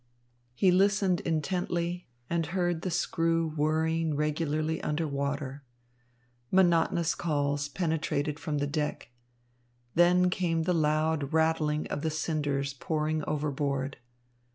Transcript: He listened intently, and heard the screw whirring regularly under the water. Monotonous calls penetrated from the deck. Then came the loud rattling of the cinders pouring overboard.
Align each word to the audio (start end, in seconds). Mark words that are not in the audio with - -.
He 0.55 0.71
listened 0.71 1.19
intently, 1.19 2.07
and 2.27 2.47
heard 2.47 2.81
the 2.81 2.89
screw 2.89 3.51
whirring 3.51 4.15
regularly 4.15 4.81
under 4.81 5.03
the 5.03 5.09
water. 5.09 5.63
Monotonous 6.49 7.13
calls 7.13 7.67
penetrated 7.67 8.39
from 8.39 8.57
the 8.57 8.65
deck. 8.65 9.09
Then 9.93 10.31
came 10.31 10.63
the 10.63 10.73
loud 10.73 11.33
rattling 11.33 11.85
of 11.89 12.01
the 12.01 12.09
cinders 12.09 12.73
pouring 12.73 13.23
overboard. 13.25 13.97